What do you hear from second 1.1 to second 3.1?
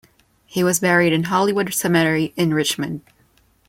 in Hollywood Cemetery in Richmond.